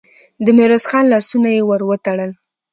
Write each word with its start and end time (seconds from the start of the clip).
د 0.45 0.47
ميرويس 0.57 0.85
خان 0.89 1.05
لاسونه 1.13 1.49
يې 1.55 1.61
ور 1.65 1.81
وتړل. 1.89 2.31